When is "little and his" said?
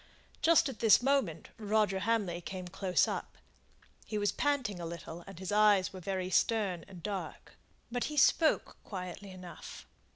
4.87-5.51